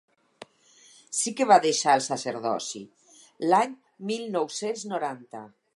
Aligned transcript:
Sí 1.17 1.33
que 1.41 1.47
va 1.51 1.57
deixar 1.65 1.95
el 1.99 2.03
sacerdoci, 2.07 2.83
l’any 3.53 3.79
mil 4.13 4.29
nou-cents 4.39 4.93
noranta. 4.95 5.51